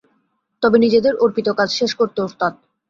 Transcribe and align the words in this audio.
তবে, 0.63 0.77
নিজেদের 0.79 1.13
অর্পিত 1.15 1.47
কাজ 1.59 1.69
শেষ 1.79 1.91
করতে 1.95 2.19
ওস্তাদ। 2.21 2.53